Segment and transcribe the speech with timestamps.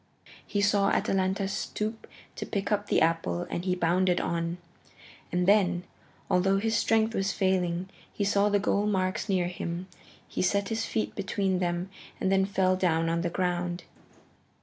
[0.47, 4.57] He saw Atalanta stoop to pick up the apple, and he bounded on.
[5.31, 5.83] And then,
[6.27, 9.87] although his strength was failing, he saw the goal marks near him.
[10.27, 13.83] He set his feet between them and then fell down on the ground.